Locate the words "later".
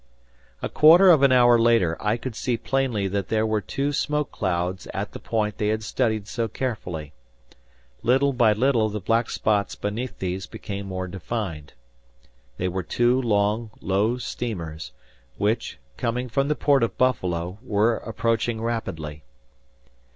1.59-1.95